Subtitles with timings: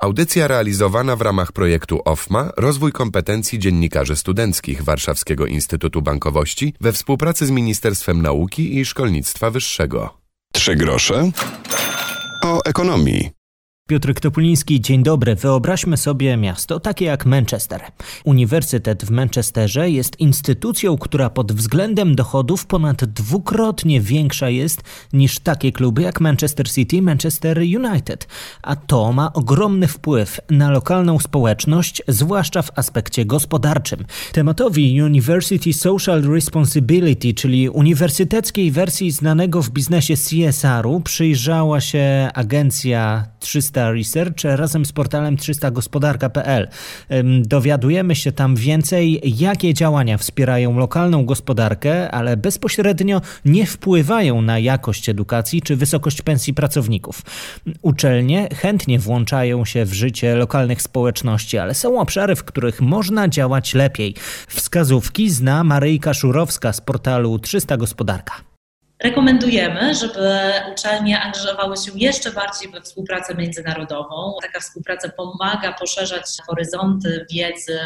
[0.00, 7.46] Audycja realizowana w ramach projektu OFMA Rozwój kompetencji dziennikarzy studenckich Warszawskiego Instytutu Bankowości we współpracy
[7.46, 10.18] z Ministerstwem Nauki i Szkolnictwa Wyższego.
[10.52, 11.30] Trzy grosze
[12.44, 13.37] o ekonomii.
[13.88, 15.34] Piotr Topuliński, dzień dobry.
[15.34, 17.80] Wyobraźmy sobie miasto takie jak Manchester.
[18.24, 24.82] Uniwersytet w Manchesterze jest instytucją, która pod względem dochodów ponad dwukrotnie większa jest
[25.12, 28.28] niż takie kluby jak Manchester City, Manchester United.
[28.62, 34.04] A to ma ogromny wpływ na lokalną społeczność, zwłaszcza w aspekcie gospodarczym.
[34.32, 43.77] Tematowi University Social Responsibility, czyli uniwersyteckiej wersji znanego w biznesie CSR-u, przyjrzała się agencja 300
[43.78, 46.68] 300 Research razem z portalem 300gospodarka.pl.
[47.42, 55.08] Dowiadujemy się tam więcej, jakie działania wspierają lokalną gospodarkę, ale bezpośrednio nie wpływają na jakość
[55.08, 57.22] edukacji czy wysokość pensji pracowników.
[57.82, 63.74] Uczelnie chętnie włączają się w życie lokalnych społeczności, ale są obszary, w których można działać
[63.74, 64.14] lepiej.
[64.48, 68.47] Wskazówki zna Maryjka Szurowska z portalu 300 Gospodarka.
[69.02, 70.40] Rekomendujemy, żeby
[70.72, 74.34] uczelnie angażowały się jeszcze bardziej we współpracę międzynarodową.
[74.42, 77.78] Taka współpraca pomaga poszerzać horyzonty wiedzy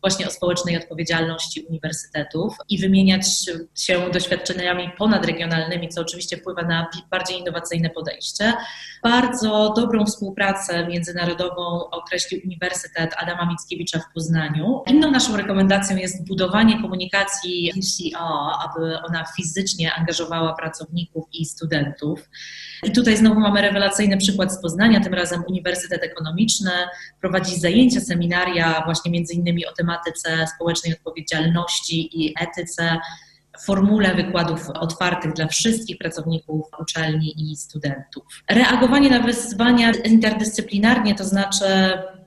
[0.00, 3.26] właśnie o społecznej odpowiedzialności uniwersytetów i wymieniać
[3.74, 8.52] się doświadczeniami ponadregionalnymi, co oczywiście wpływa na bardziej innowacyjne podejście.
[9.02, 14.82] Bardzo dobrą współpracę międzynarodową określił Uniwersytet Adama Mickiewicza w Poznaniu.
[14.86, 22.28] Inną naszą rekomendacją jest budowanie komunikacji UCO, aby ona fizycznie angażowała pracowników i studentów.
[22.84, 26.70] I tutaj znowu mamy rewelacyjny przykład z Poznania, tym razem Uniwersytet Ekonomiczny
[27.20, 32.98] prowadzi zajęcia, seminaria właśnie między innymi o tematyce społecznej odpowiedzialności i etyce
[33.64, 38.24] formule wykładów otwartych dla wszystkich pracowników uczelni i studentów.
[38.50, 41.64] Reagowanie na wyzwania interdyscyplinarnie, to znaczy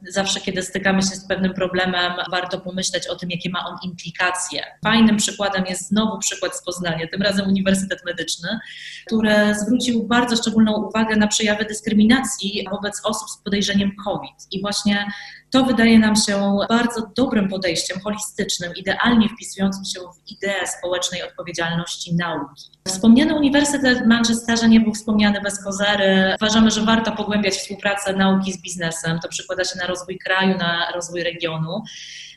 [0.08, 4.64] zawsze, kiedy stykamy się z pewnym problemem, warto pomyśleć o tym, jakie ma on implikacje.
[4.84, 8.60] Fajnym przykładem jest znowu przykład z Poznania, tym razem Uniwersytet Medyczny,
[9.06, 14.48] który zwrócił bardzo szczególną uwagę na przejawy dyskryminacji wobec osób z podejrzeniem COVID.
[14.52, 15.08] I właśnie
[15.52, 22.16] to wydaje nam się bardzo dobrym podejściem, holistycznym, idealnie wpisującym się w ideę społecznej odpowiedzialności
[22.16, 22.64] nauki.
[22.88, 26.36] Wspomniany Uniwersytet Manchesterze nie był wspomniany bez kozery.
[26.42, 29.20] Uważamy, że warto pogłębiać współpracę nauki z biznesem.
[29.20, 31.84] To przekłada się na rozwój kraju, na rozwój regionu.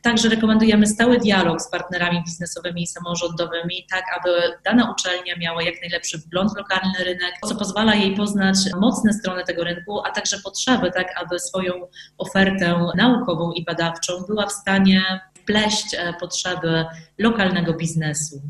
[0.02, 4.30] Także rekomendujemy stały dialog z partnerami biznesowymi i samorządowymi, tak aby
[4.64, 9.44] dana uczelnia miała jak najlepszy wgląd w lokalny rynek, co pozwala jej poznać mocne strony
[9.44, 11.72] tego rynku, a także potrzeby, tak aby swoją
[12.18, 16.84] ofertę naukową i badawczą była w stanie wpleść e, potrzeby
[17.18, 18.42] lokalnego biznesu.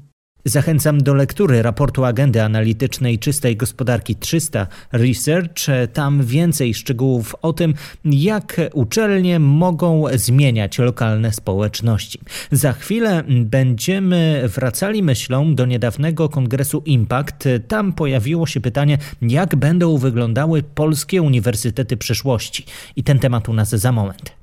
[0.45, 5.67] Zachęcam do lektury raportu agendy analitycznej czystej gospodarki 300 Research.
[5.93, 7.75] Tam więcej szczegółów o tym,
[8.05, 12.21] jak uczelnie mogą zmieniać lokalne społeczności.
[12.53, 17.49] Za chwilę będziemy wracali myślą do niedawnego kongresu Impact.
[17.69, 22.65] Tam pojawiło się pytanie, jak będą wyglądały polskie uniwersytety przyszłości.
[22.97, 24.42] I ten temat u nas za moment.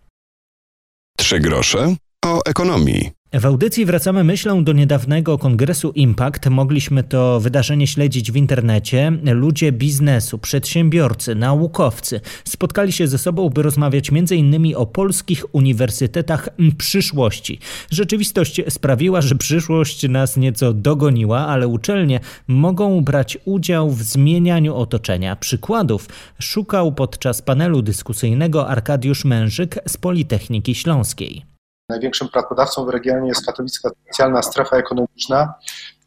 [1.30, 1.96] Trzy grosze
[2.26, 3.19] o ekonomii.
[3.34, 6.50] W audycji wracamy myślą do niedawnego kongresu Impact.
[6.50, 9.12] Mogliśmy to wydarzenie śledzić w internecie.
[9.24, 14.76] Ludzie biznesu, przedsiębiorcy, naukowcy spotkali się ze sobą, by rozmawiać m.in.
[14.76, 17.60] o polskich uniwersytetach przyszłości.
[17.92, 25.36] Rzeczywistość sprawiła, że przyszłość nas nieco dogoniła, ale uczelnie mogą brać udział w zmienianiu otoczenia.
[25.36, 31.49] Przykładów szukał podczas panelu dyskusyjnego Arkadiusz Mężyk z Politechniki Śląskiej.
[31.90, 35.54] Największym pracodawcą w regionie jest katowicka specjalna strefa ekonomiczna,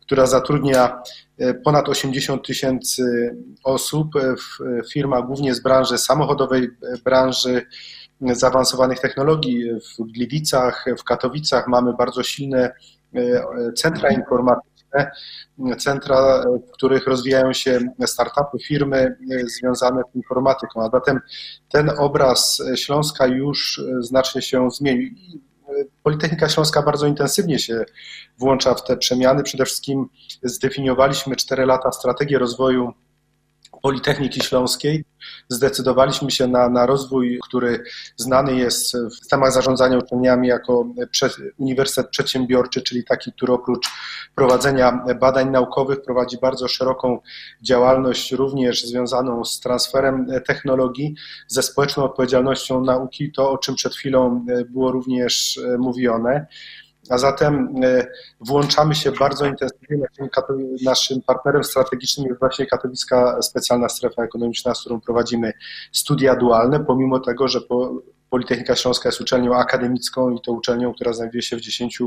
[0.01, 1.03] która zatrudnia
[1.39, 7.63] e, ponad 80 tysięcy osób w firmach głównie z branży samochodowej, e, branży
[8.21, 9.71] zaawansowanych technologii.
[9.99, 12.73] W Gliwicach, w Katowicach mamy bardzo silne
[13.15, 13.43] e,
[13.77, 15.11] centra informatyczne,
[15.79, 19.17] centra, w których rozwijają się startupy, firmy
[19.59, 20.83] związane z informatyką.
[20.83, 21.21] A zatem
[21.69, 25.11] ten obraz Śląska już znacznie się zmienił
[26.03, 27.85] Politechnika Śląska bardzo intensywnie się
[28.39, 29.43] włącza w te przemiany.
[29.43, 30.09] Przede wszystkim
[30.43, 32.93] zdefiniowaliśmy 4 lata strategię rozwoju
[33.83, 35.05] Politechniki Śląskiej.
[35.49, 37.85] Zdecydowaliśmy się na, na rozwój, który
[38.17, 40.87] znany jest w systemach zarządzania uczelniami jako
[41.59, 43.89] Uniwersytet Przedsiębiorczy, czyli taki, który oprócz
[44.35, 47.21] prowadzenia badań naukowych prowadzi bardzo szeroką
[47.63, 51.15] działalność, również związaną z transferem technologii,
[51.49, 56.47] ze społeczną odpowiedzialnością nauki, to o czym przed chwilą było również mówione.
[57.11, 57.75] A zatem
[58.41, 59.97] włączamy się bardzo intensywnie.
[59.99, 60.29] Naszym,
[60.85, 65.53] naszym partnerem strategicznym jest właśnie Katowicka Specjalna Strefa Ekonomiczna, z którą prowadzimy
[65.93, 71.13] studia dualne, pomimo tego, że po, Politechnika Śląska jest uczelnią akademicką i to uczelnią, która
[71.13, 71.99] znajduje się w 10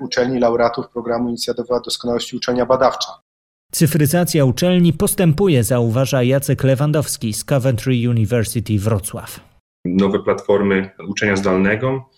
[0.00, 3.12] uczelni laureatów programu Inicjatywa Doskonałości Uczelnia Badawcza.
[3.72, 9.40] Cyfryzacja uczelni postępuje, zauważa Jacek Lewandowski z Coventry University Wrocław.
[9.84, 12.10] Nowe platformy uczenia zdalnego,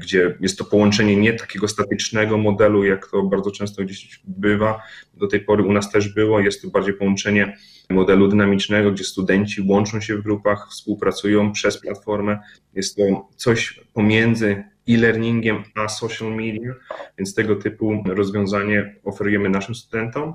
[0.00, 4.82] gdzie jest to połączenie nie takiego statycznego modelu, jak to bardzo często gdzieś bywa.
[5.14, 6.40] Do tej pory u nas też było.
[6.40, 7.56] Jest to bardziej połączenie
[7.90, 12.38] modelu dynamicznego, gdzie studenci łączą się w grupach, współpracują przez platformę.
[12.74, 16.74] Jest to coś pomiędzy e-learningiem a social media,
[17.18, 20.34] więc tego typu rozwiązanie oferujemy naszym studentom.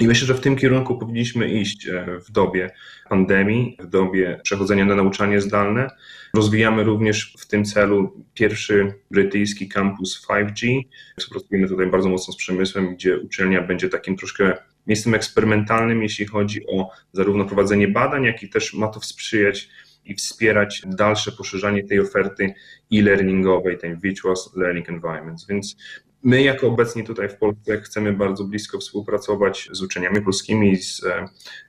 [0.00, 2.70] I myślę, że w tym kierunku powinniśmy iść e, w dobie
[3.08, 5.90] pandemii, w dobie przechodzenia na nauczanie zdalne.
[6.34, 10.82] Rozwijamy również w tym celu pierwszy brytyjski kampus 5G.
[11.18, 14.56] Współpracujemy tutaj bardzo mocno z przemysłem, gdzie uczelnia będzie takim troszkę
[14.86, 19.68] miejscem eksperymentalnym, jeśli chodzi o zarówno prowadzenie badań, jak i też ma to sprzyjać
[20.04, 22.54] i wspierać dalsze poszerzanie tej oferty
[22.92, 25.46] e-learningowej, tej virtual learning environments.
[25.46, 25.76] Więc
[26.22, 31.02] My, jako obecni tutaj w Polsce, chcemy bardzo blisko współpracować z uczeniami polskimi i z,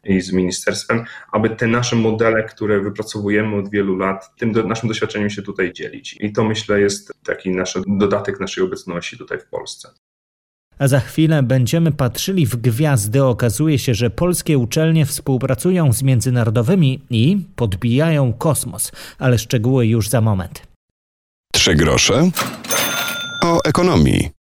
[0.03, 4.89] i z ministerstwem, aby te nasze modele, które wypracowujemy od wielu lat, tym do, naszym
[4.89, 6.17] doświadczeniem się tutaj dzielić.
[6.19, 9.89] I to myślę jest taki nasz dodatek naszej obecności tutaj w Polsce
[10.81, 13.23] a za chwilę będziemy patrzyli w gwiazdy.
[13.23, 20.21] Okazuje się, że polskie uczelnie współpracują z międzynarodowymi i podbijają kosmos, ale szczegóły już za
[20.21, 20.61] moment.
[21.53, 22.29] Trzy grosze
[23.43, 24.40] o ekonomii.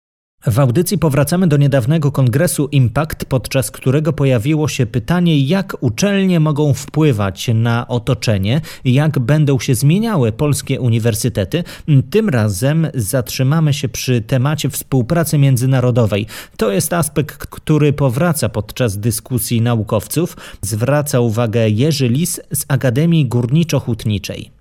[0.47, 6.75] W audycji powracamy do niedawnego kongresu Impact, podczas którego pojawiło się pytanie, jak uczelnie mogą
[6.75, 11.65] wpływać na otoczenie, jak będą się zmieniały polskie uniwersytety.
[12.11, 16.27] Tym razem zatrzymamy się przy temacie współpracy międzynarodowej.
[16.57, 20.37] To jest aspekt, który powraca podczas dyskusji naukowców.
[20.63, 24.54] Zwraca uwagę Jerzy Lis z Akademii Górniczo-Hutniczej.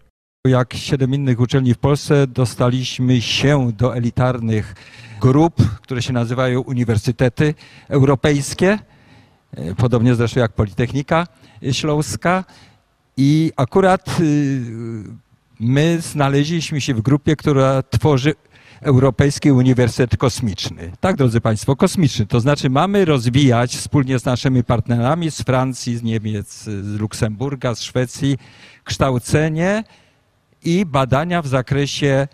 [0.47, 4.75] Jak siedem innych uczelni w Polsce dostaliśmy się do elitarnych
[5.21, 7.53] grup, które się nazywają uniwersytety
[7.89, 8.79] europejskie,
[9.57, 11.27] e, podobnie zresztą jak Politechnika
[11.71, 12.43] Śląska.
[13.17, 14.61] I akurat y,
[15.59, 18.33] my znaleźliśmy się w grupie, która tworzy
[18.81, 20.91] Europejski Uniwersytet Kosmiczny.
[20.99, 22.25] Tak, drodzy Państwo, kosmiczny.
[22.25, 27.81] To znaczy mamy rozwijać wspólnie z naszymi partnerami z Francji, z Niemiec, z Luksemburga, z
[27.81, 28.37] Szwecji
[28.83, 29.83] kształcenie
[30.65, 32.27] i badania w zakresie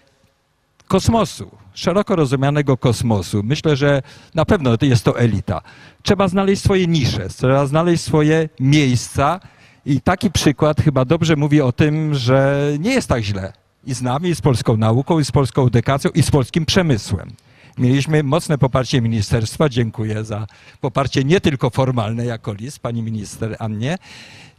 [0.88, 3.44] kosmosu, szeroko rozumianego kosmosu.
[3.44, 4.02] Myślę, że
[4.36, 5.62] na pewno jest to elita.
[6.04, 9.40] Trzeba znaleźć swoje nisze, trzeba znaleźć swoje miejsca
[9.86, 13.54] i taki przykład chyba dobrze mówi o tym, że nie jest tak źle.
[13.86, 17.30] I z nami, i z polską nauką, i z polską edukacją, i z polskim przemysłem.
[17.78, 19.70] Mieliśmy mocne poparcie ministerstwa.
[19.70, 20.48] Dziękuję za
[20.81, 23.98] poparcie nie tylko formalne jako list, pani minister Annie.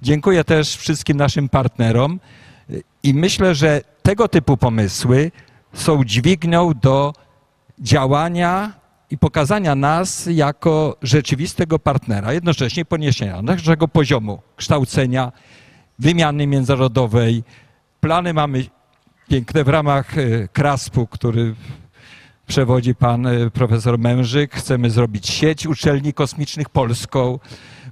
[0.02, 2.20] Dziękuję też wszystkim naszym partnerom.
[3.02, 5.32] I myślę, że tego typu pomysły
[5.72, 7.12] są dźwignią do
[7.78, 8.72] działania
[9.10, 15.32] i pokazania nas jako rzeczywistego partnera, jednocześnie poniesienia naszego poziomu kształcenia,
[15.98, 17.44] wymiany międzynarodowej.
[18.00, 18.64] Plany mamy
[19.28, 21.54] piękne w ramach e, KRASP-u, który
[22.46, 24.54] przewodzi pan e, profesor Mężyk.
[24.54, 27.38] Chcemy zrobić sieć uczelni kosmicznych polską.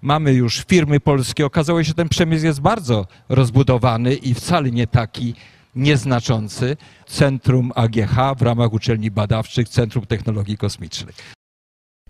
[0.03, 1.47] Mamy już firmy polskie.
[1.47, 5.35] Okazało się, że ten przemysł jest bardzo rozbudowany i wcale nie taki
[5.75, 6.77] nieznaczący.
[7.07, 11.38] Centrum AGH w ramach uczelni badawczych, Centrum Technologii Kosmicznych.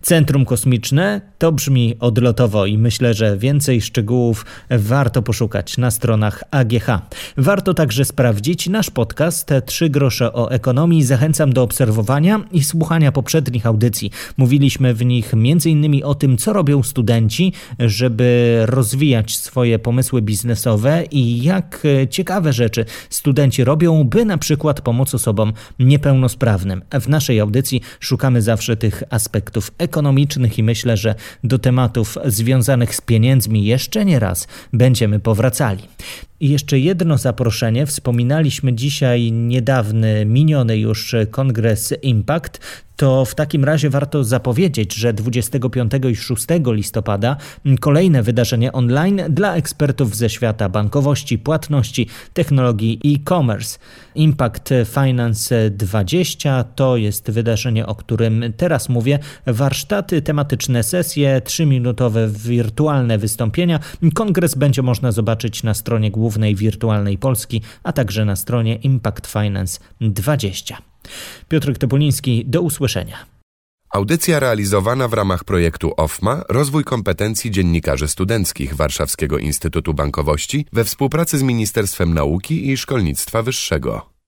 [0.01, 6.87] Centrum Kosmiczne to brzmi odlotowo i myślę, że więcej szczegółów warto poszukać na stronach AGH.
[7.37, 11.03] Warto także sprawdzić nasz podcast Trzy grosze o ekonomii.
[11.03, 14.11] Zachęcam do obserwowania i słuchania poprzednich audycji.
[14.37, 16.03] Mówiliśmy w nich m.in.
[16.03, 23.63] o tym, co robią studenci, żeby rozwijać swoje pomysły biznesowe i jak ciekawe rzeczy studenci
[23.63, 26.81] robią, by na przykład pomóc osobom niepełnosprawnym.
[27.01, 32.95] W naszej audycji szukamy zawsze tych aspektów ekonomicznych ekonomicznych i myślę, że do tematów związanych
[32.95, 35.83] z pieniędzmi jeszcze nie raz będziemy powracali.
[36.39, 37.85] I jeszcze jedno zaproszenie.
[37.85, 42.59] Wspominaliśmy dzisiaj niedawny, miniony już kongres Impact.
[42.95, 47.37] To w takim razie warto zapowiedzieć, że 25 i 6 listopada
[47.79, 53.79] kolejne wydarzenie online dla ekspertów ze świata bankowości, płatności, technologii i e-commerce.
[54.15, 59.19] Impact Finance 20 to jest wydarzenie, o którym teraz mówię.
[59.47, 63.79] Warsztaty, tematyczne sesje, 3-minutowe wirtualne wystąpienia.
[64.13, 69.27] Kongres będzie można zobaczyć na stronie głównej Głównej Wirtualnej Polski, a także na stronie Impact
[69.27, 70.77] Finance 20.
[71.47, 73.25] Piotr Topoliński, do usłyszenia.
[73.93, 81.37] Audycja realizowana w ramach projektu OFMA Rozwój kompetencji dziennikarzy studenckich Warszawskiego Instytutu Bankowości we współpracy
[81.37, 84.18] z Ministerstwem Nauki i Szkolnictwa Wyższego.